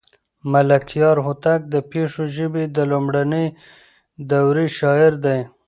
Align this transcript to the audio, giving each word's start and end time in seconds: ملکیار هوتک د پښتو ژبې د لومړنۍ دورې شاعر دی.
ملکیار 0.51 1.17
هوتک 1.25 1.61
د 1.73 1.75
پښتو 1.89 2.23
ژبې 2.35 2.63
د 2.75 2.77
لومړنۍ 2.91 3.47
دورې 4.29 4.65
شاعر 4.77 5.13
دی. 5.25 5.39